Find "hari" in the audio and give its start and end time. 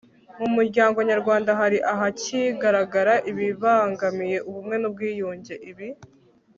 1.59-1.77